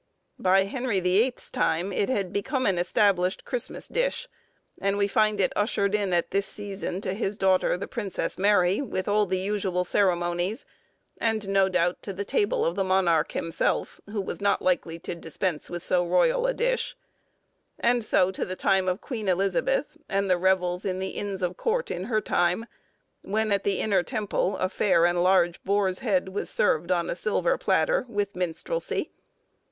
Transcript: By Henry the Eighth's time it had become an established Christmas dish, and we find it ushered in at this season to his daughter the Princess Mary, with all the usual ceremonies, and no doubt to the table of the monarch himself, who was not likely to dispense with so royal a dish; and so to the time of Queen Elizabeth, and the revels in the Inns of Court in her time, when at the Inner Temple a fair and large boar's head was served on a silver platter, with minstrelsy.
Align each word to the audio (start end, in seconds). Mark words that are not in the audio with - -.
By 0.39 0.63
Henry 0.63 0.99
the 0.99 1.21
Eighth's 1.21 1.51
time 1.51 1.93
it 1.93 2.09
had 2.09 2.33
become 2.33 2.65
an 2.65 2.79
established 2.79 3.45
Christmas 3.45 3.87
dish, 3.87 4.27
and 4.81 4.97
we 4.97 5.07
find 5.07 5.39
it 5.39 5.53
ushered 5.55 5.93
in 5.93 6.11
at 6.11 6.31
this 6.31 6.47
season 6.47 7.01
to 7.01 7.13
his 7.13 7.37
daughter 7.37 7.77
the 7.77 7.87
Princess 7.87 8.35
Mary, 8.39 8.81
with 8.81 9.07
all 9.07 9.27
the 9.27 9.37
usual 9.37 9.83
ceremonies, 9.83 10.65
and 11.19 11.47
no 11.47 11.69
doubt 11.69 12.01
to 12.01 12.13
the 12.13 12.25
table 12.25 12.65
of 12.65 12.73
the 12.75 12.83
monarch 12.83 13.33
himself, 13.33 14.01
who 14.07 14.19
was 14.19 14.41
not 14.41 14.59
likely 14.63 14.97
to 14.97 15.13
dispense 15.13 15.69
with 15.69 15.83
so 15.85 16.03
royal 16.03 16.47
a 16.47 16.53
dish; 16.55 16.97
and 17.77 18.03
so 18.03 18.31
to 18.31 18.43
the 18.43 18.55
time 18.55 18.87
of 18.87 19.01
Queen 19.01 19.27
Elizabeth, 19.27 19.97
and 20.09 20.27
the 20.31 20.37
revels 20.39 20.83
in 20.83 20.97
the 20.97 21.09
Inns 21.09 21.43
of 21.43 21.57
Court 21.57 21.91
in 21.91 22.05
her 22.05 22.21
time, 22.21 22.65
when 23.21 23.51
at 23.51 23.63
the 23.63 23.79
Inner 23.79 24.01
Temple 24.01 24.57
a 24.57 24.67
fair 24.67 25.05
and 25.05 25.21
large 25.21 25.63
boar's 25.63 25.99
head 25.99 26.29
was 26.29 26.49
served 26.49 26.91
on 26.91 27.07
a 27.07 27.15
silver 27.15 27.55
platter, 27.55 28.03
with 28.09 28.35
minstrelsy. 28.35 29.11